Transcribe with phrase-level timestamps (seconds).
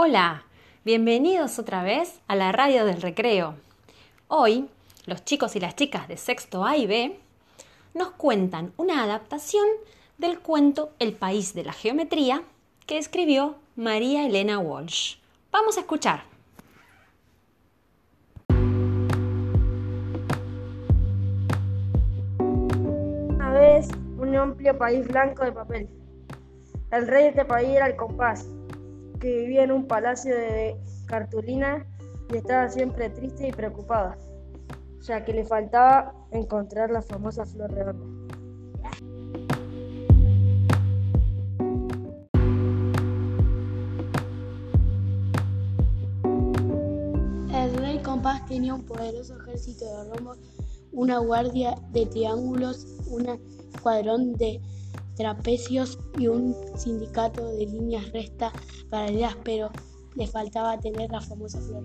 [0.00, 0.44] Hola,
[0.84, 3.56] bienvenidos otra vez a la radio del recreo.
[4.28, 4.70] Hoy,
[5.06, 7.18] los chicos y las chicas de sexto A y B
[7.94, 9.66] nos cuentan una adaptación
[10.16, 12.44] del cuento El país de la geometría
[12.86, 15.16] que escribió María Elena Walsh.
[15.50, 16.22] Vamos a escuchar.
[23.30, 25.88] Una vez, un amplio país blanco de papel.
[26.92, 28.46] El rey de este país era el compás
[29.18, 31.86] que vivía en un palacio de cartulina
[32.32, 34.16] y estaba siempre triste y preocupada,
[35.00, 38.06] ya que le faltaba encontrar la famosa flor redonda.
[47.54, 50.38] El rey Compás tenía un poderoso ejército de romos,
[50.92, 53.28] una guardia de triángulos, un
[53.74, 54.60] escuadrón de
[55.18, 58.52] trapecios y un sindicato de líneas rectas
[58.88, 59.68] paralelas, pero
[60.14, 61.84] le faltaba tener la famosa flor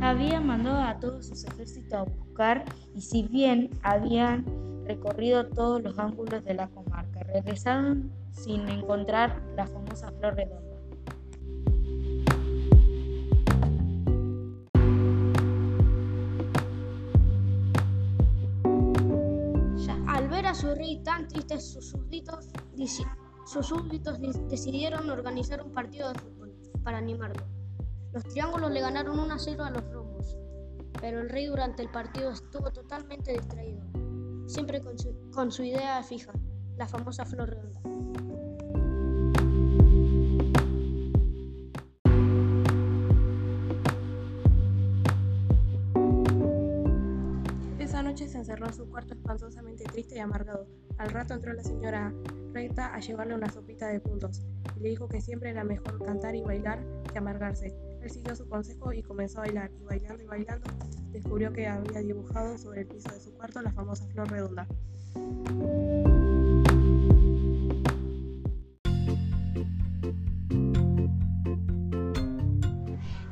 [0.00, 4.44] Había mandado a todos sus ejércitos a buscar y si bien habían
[4.84, 10.69] recorrido todos los ángulos de la comarca, regresaron sin encontrar la famosa flor redonda.
[20.54, 22.48] Su rey tan triste, sus súbditos,
[23.46, 27.46] sus súbditos decidieron organizar un partido de fútbol para animarlo.
[28.12, 30.36] Los triángulos le ganaron 1 a 0 a los romos,
[31.00, 33.82] pero el rey durante el partido estuvo totalmente distraído,
[34.46, 36.32] siempre con su, con su idea fija,
[36.76, 38.49] la famosa flor redonda.
[48.10, 50.66] Noche se encerró en su cuarto espantosamente triste y amargado.
[50.98, 52.12] Al rato entró la señora
[52.52, 54.42] Recta a llevarle una sopita de puntos
[54.76, 57.72] y le dijo que siempre era mejor cantar y bailar que amargarse.
[58.02, 60.68] Él siguió su consejo y comenzó a bailar, y bailando y bailando
[61.12, 64.66] descubrió que había dibujado sobre el piso de su cuarto la famosa flor redonda.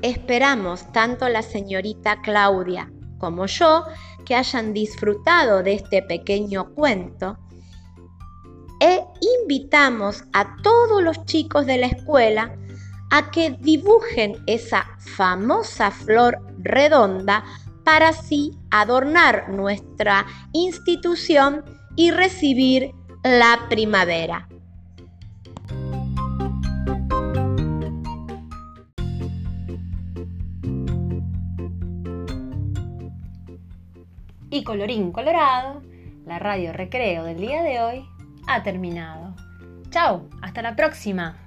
[0.00, 3.84] Esperamos tanto la señorita Claudia como yo
[4.24, 7.38] que hayan disfrutado de este pequeño cuento
[8.80, 9.04] e
[9.42, 12.56] invitamos a todos los chicos de la escuela
[13.10, 17.44] a que dibujen esa famosa flor redonda
[17.84, 21.64] para así adornar nuestra institución
[21.96, 22.92] y recibir
[23.22, 24.48] la primavera.
[34.50, 35.82] Y colorín colorado,
[36.26, 38.04] la radio recreo del día de hoy
[38.48, 39.36] ha terminado.
[39.90, 41.38] Chao, hasta la próxima.